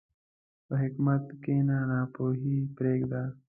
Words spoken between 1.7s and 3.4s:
ناپوهي پرېږده.